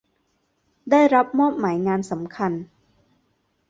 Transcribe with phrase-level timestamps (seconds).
[0.91, 2.51] ได้รับมอบหมายงานสำคัญ